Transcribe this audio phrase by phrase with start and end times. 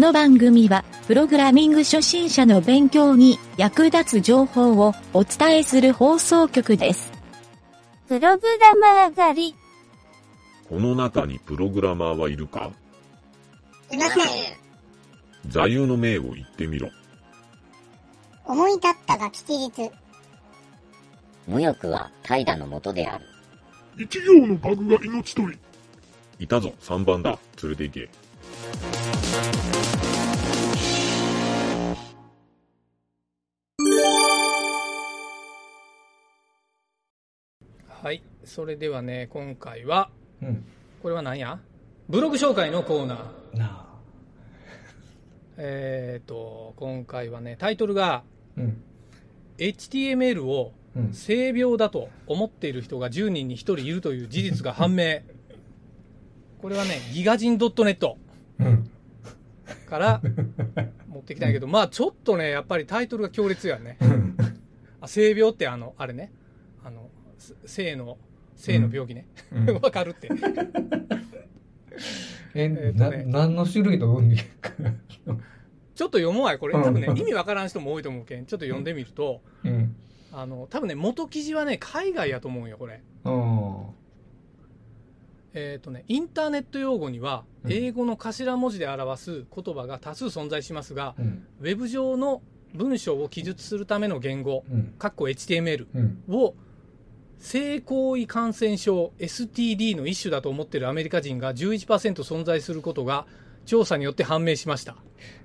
[0.00, 7.12] この番組は、プログラミング初心者の勉強に役立つ情報をお伝えする放送局です。
[8.08, 9.54] プログラマー狩り。
[10.70, 12.70] この中にプログラマーはいるか？
[13.92, 14.24] いません。
[15.48, 16.88] 座右の銘を言ってみろ。
[18.46, 19.90] 思い立ったが吉日。
[21.46, 23.26] 無欲は怠惰のもとである。
[23.98, 25.58] 一行のバグが命取り。
[26.38, 27.38] いたぞ、3番だ。
[27.62, 28.19] 連れて行け。
[38.02, 38.22] はい。
[38.44, 40.08] それではね、今回は、
[40.40, 40.64] うん。
[41.02, 41.60] これは何や？
[42.08, 43.58] ブログ紹介のコーナー。
[43.58, 43.86] なあ。
[45.58, 48.22] えっ、と、今回はね、タイトルが、
[48.56, 48.82] うん。
[49.58, 51.12] HTML をうん。
[51.12, 55.20] 性病だと思っている人が10人に1人いるという事実が判明。
[56.62, 58.16] これはね、ギガ人 .net
[58.60, 58.90] うん。
[59.90, 60.22] から
[61.06, 63.98] 持ってきたんやけど、まあちょっとね、やっぱりタイトルが強烈やね。
[64.00, 64.36] うん。
[65.02, 66.32] あ性病ってあの、あれね、
[67.64, 68.18] 性の、
[68.56, 69.26] 性の病気ね。
[69.52, 70.28] うんわ、かるって。
[72.54, 72.68] え、
[73.26, 74.36] 何の種類の運。
[74.36, 76.74] ちょっと読もうわい、これ。
[76.74, 78.46] うん多分ね、意味わからん人も多いと思うけん。
[78.46, 79.94] ちょっと読んでみると、うん。
[80.32, 83.02] あの、多分ね、元記事はね、海外やと思うんよ、これ。
[83.24, 83.86] あ
[85.52, 91.14] えっ、とね、インターネット用語には、うん英語の頭文字で表す言葉が多数存在しますが、あ。
[91.18, 91.46] うん。
[91.60, 92.40] ウェブ上の
[92.74, 94.94] 文章を記述するための言語、うん。
[94.98, 96.22] HTML うん。
[97.40, 103.26] を、性行為感染症 STD の一種だと思っているアメリカ人が11%存在することが
[103.66, 104.96] 調査によって判明しました。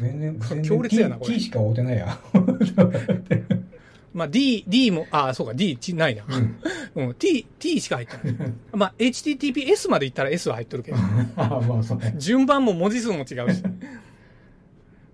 [0.00, 2.18] 全然、全然強烈やなこれ T しか合うてないや。
[4.12, 6.24] まあ D、D も、あ、そうか、D ちないな。
[6.26, 7.08] うん。
[7.08, 8.52] うん、T、T しか入ってない。
[8.72, 10.96] まあ HTTPS までいったら S は入っとるけど。
[11.36, 12.14] あ あ、まあ、そうね。
[12.16, 13.62] 順番も文字数も違うし。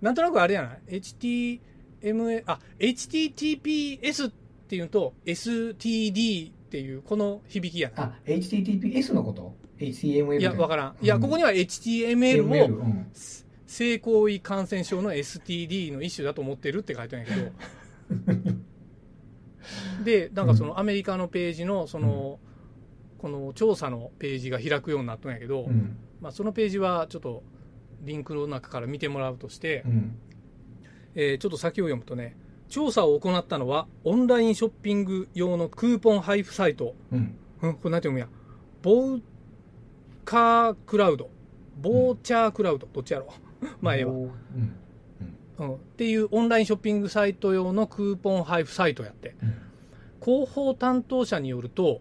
[0.00, 4.32] なんとなくあれやない ?HTML、あ、HTTPS っ
[4.68, 8.04] ていうと STD っていうこの響きやな。
[8.04, 10.40] あ、HTTPS のこと ?HTML?
[10.40, 10.96] いや、わからん。
[11.02, 13.06] いや、ここにはは HTML をうん。
[13.66, 17.50] 性行為感染症の STD の一種だと思ってるって書いてるんやけど。
[20.04, 22.40] で、なんかそのアメリカのページの、その、
[23.18, 25.98] この調査のページが開くようになったんやけど、うん。
[26.22, 27.42] まあそのページはちょっと
[28.00, 30.16] リンクの中から見てもらうとしてう、ん。
[31.16, 32.34] えーちょっと先を読むとね、
[32.72, 37.36] 調査を行ったのはオンラインショッピング用のクーポン配布サイト、うん。
[37.60, 38.28] うん、これなんて読むんや、
[38.80, 39.22] ボー
[40.24, 41.28] カークラウド、
[41.78, 43.26] ボーチャークラウド、どっちやろ
[43.60, 43.66] う。
[43.84, 44.12] まあええわ。
[44.12, 44.32] うん。
[45.58, 49.54] うん、っていうオンラインショッピングサイト用のクーポン配布サイトやって、うん
[50.24, 52.00] 広報担当者によると、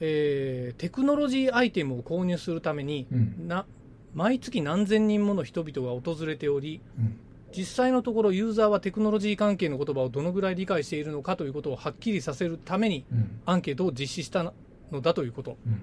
[0.00, 3.48] えーテクノロジーアイテムを購入するために、うん。
[3.48, 3.66] な
[4.14, 7.16] 毎月何千人もの人々が訪れており、うん。
[7.56, 13.40] 実際のところユーザーはテクノロジー関係の言葉をどのぐらい理解しているのかということをはっきりさせるためにうん。
[13.46, 14.52] アンケートを実施した
[14.90, 15.56] のだということ。
[15.66, 15.82] うん。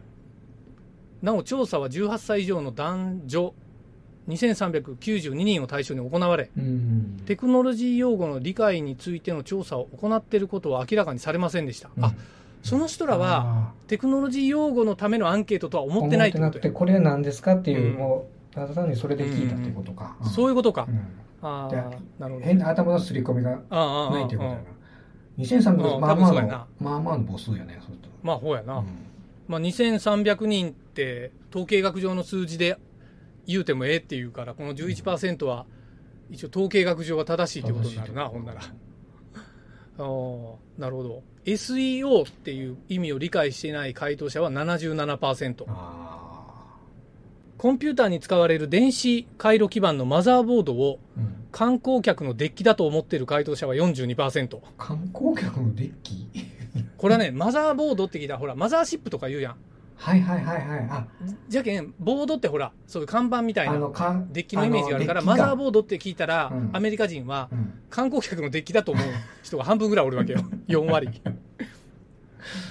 [1.22, 3.54] なお調査は18歳以上の男女
[4.30, 7.22] 2392人を対象に行われ、うん。
[7.26, 11.90] テクノロジー用語の理解についての調査を行っていることは明らかにされませんでした。
[11.98, 12.14] うんあ、
[12.64, 20.18] その人らは、テクノロジー用語のためのアンケートとは思ってないって思ってなくて、これは何ですかっていう、うんもう、ただ単にそれで聞いたってことか。
[20.34, 20.88] そういうことか。
[21.42, 21.76] ああ、
[22.20, 22.46] なるほど。
[22.46, 24.80] 変な頭のすり込みがああああないっていうことやああな。
[25.40, 26.48] 2300うんまあまあの
[26.80, 28.10] まあまあの母数やね、そうすると。
[28.24, 28.80] まあ、ほうやな。
[28.80, 28.86] うん
[29.48, 32.78] まあ、2300人って統計学上の数字で
[33.48, 35.66] 言うてもええっていうから、この11%は
[36.30, 38.62] 一応統計学上は正しいってことになるな、ほんなら。
[38.62, 38.66] あ
[40.04, 41.24] あ、なるほど。
[41.46, 45.64] SEO っていう意味を理解していない回答者は77%。
[45.68, 46.19] あ
[47.60, 50.98] コンピューターに使われる電子回路基板のマザーボードを
[51.52, 54.60] 観光客のデッキだと思っている回答者は42%。
[54.78, 56.26] 観光客のデッキ？
[56.98, 59.56] これはね、マザーボードって聞いたら、ほら、マザーシップとか言うやん。
[59.98, 60.88] はいはいはいはい。
[60.90, 61.08] あ、
[61.50, 63.74] じゃけん、ボードってほら、そういう看板みたいな
[64.32, 69.06] デッキのイメージがあるから、マザーボードって聞いたら、うんアメリカ人はうん観光客のデッキだと思う
[69.44, 70.40] 人が半分ぐらいおるわけよ。
[70.70, 71.10] 4割。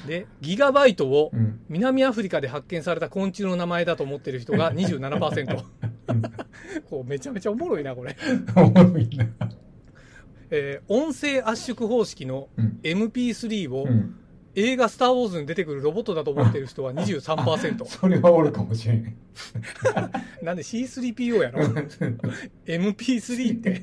[0.07, 1.61] で、ギガバイトをうん。
[1.69, 5.63] 南アフリカで発見された昆虫の名前だと思ってる人が 27%。
[6.89, 8.17] こうめちゃめちゃおもろいな、これ。
[8.57, 9.27] おもろいな。
[10.51, 14.15] えー音声圧縮方式のうん MP3 をうん。
[14.55, 19.15] 映画「スター・ウォーズ」に出てくるロボットだと思ってる人は23%それはおるかもしれん。
[20.43, 21.61] なんで C3PO やろ
[22.67, 23.83] ？MP3 って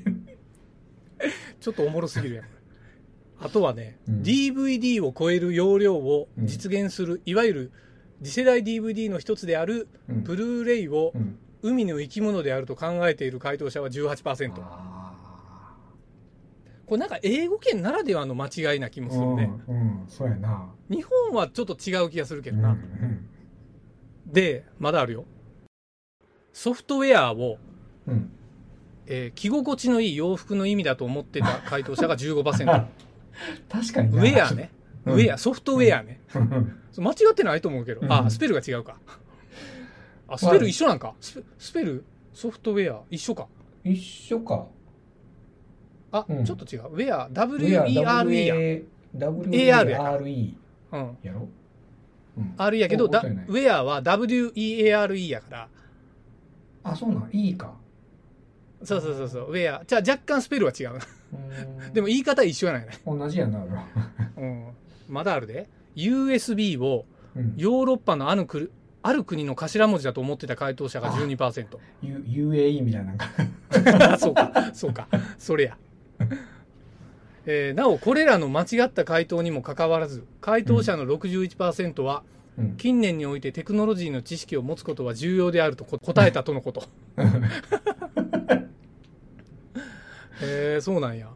[1.61, 2.45] ちょっとおもろすぎるやん
[3.39, 7.71] あとはね、うん DVD を超える容量を実現する、いわゆる
[8.23, 11.37] 次世代 DVD の一つであるうんブルーレイをうん。
[11.61, 14.51] 海の生き物であると考えている回答者は18%。
[14.59, 15.15] あ
[16.85, 19.51] これなんか英語圏ならではの間違いな気もーするね。
[19.67, 20.69] うん、うん、そうやな。
[20.91, 22.69] 日本はちょっと違う気がするけうん、どな。
[22.73, 23.27] うん、
[24.31, 25.25] で、まだあるよ。
[26.53, 27.57] ソフトウェアを、
[28.07, 28.31] うん。
[29.07, 32.85] えー着心地のいい洋服の意味だと思ってた回答者が15%。
[33.69, 34.71] 確かになウェアね。
[35.05, 36.19] うんウェア、ソフトウェアね。
[36.97, 38.01] 間違ってないと思うけど。
[38.01, 38.97] うんあ、スペルが違うか。
[40.27, 41.13] あ、スペル一緒なんか？
[41.21, 42.03] スペル、
[42.33, 43.01] ソフトウェア？
[43.11, 43.47] 一緒か。
[43.83, 44.65] 一緒か。
[46.11, 46.83] あ、うんちょっと違う。
[46.91, 48.55] ウェア、W-E-R-E や。
[48.55, 50.17] WER や。
[50.17, 50.53] AR
[50.91, 51.17] うん。
[51.21, 51.47] やろ？
[52.37, 55.69] うん R やけど、ウェアは W-E-A-R-E やから。
[56.83, 57.75] あ、そうなん、いいか。
[58.85, 59.51] そうそうそうそう。
[59.51, 59.85] ウェア。
[59.85, 60.99] じゃあ若干スペルは違うな。
[61.33, 62.89] うんでも言い方一緒やないね。
[63.05, 63.59] 同じやな。
[64.37, 64.67] うん。
[65.09, 65.67] まだあるで。
[65.95, 67.05] USB を
[67.35, 67.53] うん。
[67.57, 68.69] ヨーロッパのある国
[69.01, 71.65] ある国の頭文字だと思ってた回答者が12%。
[72.01, 74.17] U- UAE みたいななんか。
[74.17, 75.07] そうか、そうか。
[75.37, 75.77] それや。
[77.45, 82.23] えーなお、これらの間違った回答にもかかわらず、回答者の61%は、
[82.57, 82.77] うん。
[82.77, 86.83] 近年においてテクノロジーの知識を持つことは重要であるとこ答えたとのこと。
[90.41, 91.29] えーそうなんや。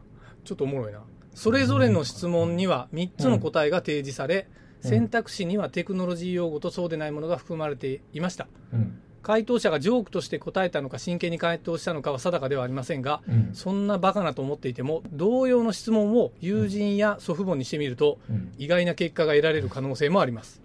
[0.44, 1.00] ちょっとおもろいな。
[1.34, 8.48] それぞれの質問には3つの答えが提示され、うん選択肢にはテクノロジー用語とそうでないものが含まれていました。
[8.72, 8.98] うん。
[9.22, 13.50] 回答者がジョークとして答えたのか真剣に回答したのかは定かではありませんが、うん。
[13.52, 18.52] そんなバカなと思っていても、同様の質問を友人や祖父母にしてみると、うん。
[18.56, 20.62] 意外な結果が得られる可能性もあります。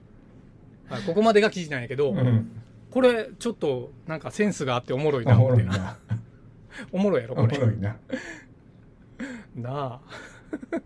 [0.88, 2.49] はいここまでが記事なんやけど、うん。
[2.91, 5.97] これちょっとなんかセンスがあっておもろいおな思っていな。
[6.92, 7.60] おもろいやろ、おもこれ。
[7.60, 7.95] ろいな。
[9.56, 10.01] なあ。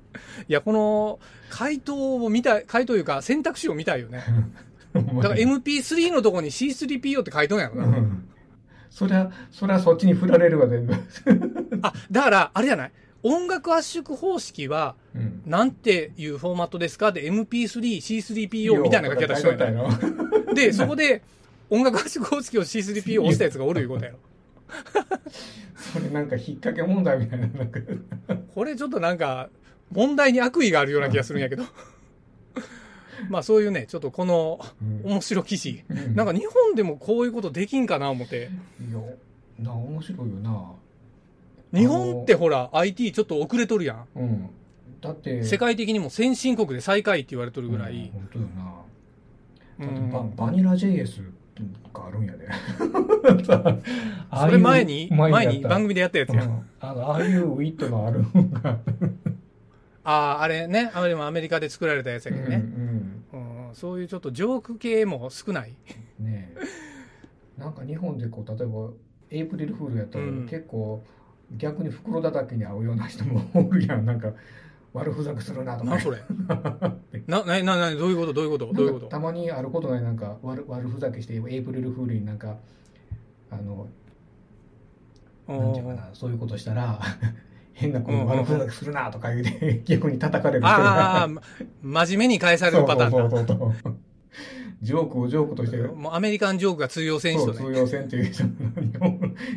[0.48, 1.20] いや、この
[1.50, 4.24] 回答を見たい、回答いうか選択肢を見たいよね。
[4.94, 7.86] だから MP3 のとこに C3PO って書いとんやろな。
[7.86, 8.28] うん。
[8.90, 10.94] そりゃ、そりゃそっちに振られるわ、全部。
[11.84, 12.92] あ、だから、あれじゃない？
[13.22, 15.42] 音楽圧縮方式は、うん。
[15.46, 17.12] なんていうフォーマットですか？
[17.12, 20.54] で MP3、C3PO みたいな書き方しとんや。
[20.54, 21.22] で、そこで
[21.70, 24.18] 音楽圧縮方式を C3PO を押したやつがおるいうことやろ。
[25.75, 27.48] それなんか引っ掛け問題みたいな。
[27.48, 27.80] なんか
[28.54, 29.50] これちょっとなんか、
[29.92, 31.63] 問題に悪意があるような気がするんやけど。
[33.30, 35.83] まあそういうね、ちょっとこのうん面白記事。
[35.89, 38.50] うんなんか日本でもこういうことできんかな思って。
[38.89, 39.00] いや、
[39.60, 40.71] な、面白いよな。
[41.74, 44.06] 日本ってほら IT ちょっと遅れとるやん。
[44.16, 44.50] うん。
[45.01, 48.12] だって、世界的にも先進国で最下位って言われとるぐらうんい。
[48.13, 48.74] 本当よな。
[49.80, 51.24] うんだってババニラ JS
[51.94, 52.48] があるんやで。
[54.34, 56.44] それ前に、前に番組でやったやつや。
[56.44, 58.80] うんあの、ああいうウィットのあるのが。
[60.04, 62.56] ああ、あれね、あれもアメリカで作られたやつやけどね。
[62.56, 65.76] うんうん、そういうちょっとジョーク系も少ない。
[66.20, 66.26] うん。
[66.26, 67.62] ねえ。
[67.62, 68.90] なんか日本でこう、例えば、
[69.32, 71.04] エイプリルフールやったらうん結構、
[71.58, 74.06] 逆に袋叩きに合うような人もおるやん。
[74.06, 74.32] なんか、
[74.94, 75.92] 悪ふざけするなとか。
[75.92, 76.18] なそれ？
[77.28, 78.34] な、な、な、な、どういうこと？
[78.34, 78.74] どういうこと？
[78.74, 79.06] どういうこと？
[79.08, 82.58] たまにあることないなんか悪悪ふざけしてエイプリルフールになんか
[83.52, 83.88] あの
[85.48, 87.00] なんていうかなそういうことしたら
[87.74, 88.28] 変なこうんうんうん。
[88.30, 91.30] と悪ふざけするなとか言うて 逆に叩かれる人ああ、がああ
[91.82, 93.18] 真面目に返されるパターンだ。
[93.20, 93.48] そうそう。
[93.48, 93.96] そうそう
[94.82, 95.78] ジョークをジョークとして。
[95.78, 97.54] もうアメリカンジョークが通用せん人ね。
[97.58, 98.46] そう通用せんっていう人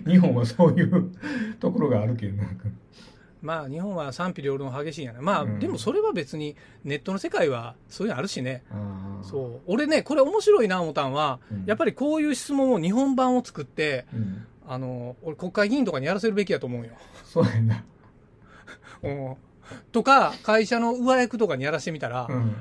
[0.07, 1.13] 日本はそういう
[1.61, 2.65] ところがあるけどなんか
[3.43, 5.21] まあ日本は賛否両論激しいんやな。
[5.21, 8.63] まあ、うんでもそれは別にネットの世界はそういうのあるしね。
[8.71, 9.61] あーそう。
[9.67, 16.93] 俺ね、これ面白いな思ったんは、うんやっぱりこういう質問を日本版を作って、うんあの、俺国会議員とかにやらせるべきやと思うよ。
[17.25, 17.85] そうやな
[19.03, 19.35] うん。
[19.91, 22.55] とか、会社の上役とかにやらせてみたら、うん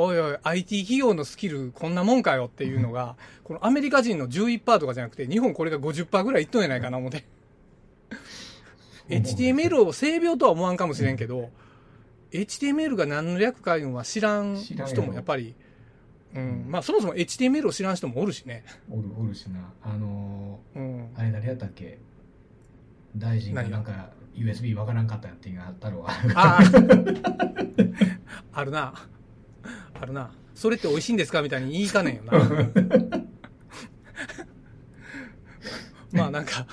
[0.00, 7.24] おいおい、IT 企業のスキルこんなもんかよっていうのが、 このアメリカ人の11%とかじゃなくて、日本これが50%ぐらいいっとんやないかな思って。
[9.08, 11.50] HTML を性病とは思わんかもしれんけど、
[12.32, 15.54] HTML が何の略かいうのは知らん人もやっぱり、
[16.34, 18.64] うん、まあそもそも HTML を知らん人もおるしね。
[18.90, 21.06] おるおるしなあのうん。
[21.06, 21.98] ーあれ誰やったっけ？
[23.16, 26.60] 大臣がなんか USB わからんかったっていうのがあったろうああ、
[28.60, 28.92] あるな。
[30.00, 30.30] あるな。
[30.54, 31.40] それって美味しいんですか？
[31.40, 32.32] みたいに言いかねんよな。
[36.12, 36.66] まあなんか、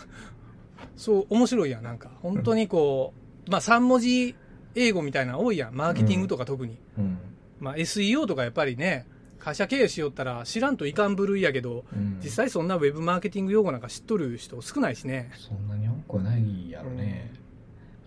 [1.06, 2.10] そう、面白いやん、なんか。
[2.24, 3.14] 本当にこ
[3.48, 4.34] う、まあ3文字
[4.74, 5.76] 英語みたいなの多いやん。
[5.76, 6.80] マーケティングとか特に。
[6.98, 7.20] うん。
[7.60, 9.06] まあ SEO とかやっぱりね、
[9.38, 12.20] 会社経営しよったら知らんといかん部類やけど、うん。
[12.24, 15.30] 実際そんなウェブマーケティング用語なんか知っとる人少ないしね。
[15.36, 17.32] そんなに多くはないやろね、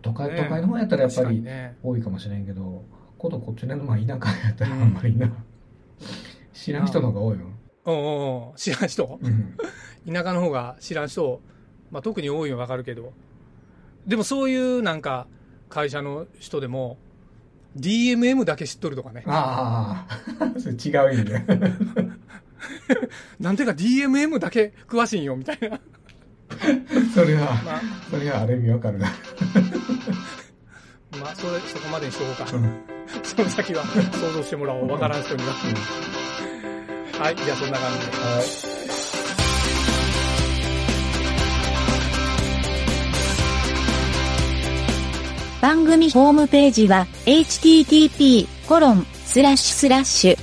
[0.02, 0.42] 都会ね。
[0.42, 1.44] 都会の方やったらやっぱり。
[1.84, 2.84] 多いかもしれんけど
[3.16, 4.82] ことこっちのまあ田舎やったらうん。
[4.82, 5.30] あんまりな、
[6.52, 7.46] 知らん人の方が多いよ、
[7.84, 7.94] おう
[8.48, 8.58] おう。
[8.58, 9.20] 知らん人？
[9.22, 9.56] うん。
[10.12, 11.40] 田舎の方が知らん人、
[11.90, 13.12] まあ、特に多いのはわかるけど、
[14.07, 15.26] でもそういうなんか
[15.68, 16.99] 会社の人でも、
[17.76, 19.23] DMM だけ知っとるとかね。
[19.26, 20.07] あ
[20.40, 21.42] あ、それ違う意味で。
[23.38, 25.80] なんていうか DMM だけ詳しいんよみたいな。
[27.14, 27.80] それは、まあ、
[28.11, 29.09] それはある意味わかるな。
[31.21, 32.57] まあ、それ、そこまでにしとこうか。
[32.57, 34.88] うんその先は想像してもらおう。
[34.88, 35.52] わからん人には。
[37.18, 38.12] はい、じゃあそんな感じで。
[38.12, 38.18] は
[38.64, 38.67] い。
[45.60, 50.36] 番組ホームページは http コロンスラッシュスラッシュ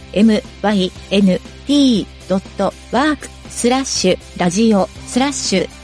[1.57, 5.74] mynt.work スラッシュラジオスラッシュ